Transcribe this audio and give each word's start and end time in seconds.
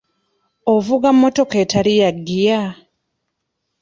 Ovuga 0.73 1.07
mmotoka 1.15 1.55
ettali 1.63 1.93
ya 2.01 2.09
ggiya? 2.17 2.59